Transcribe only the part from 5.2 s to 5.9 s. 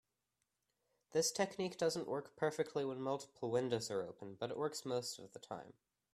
the time.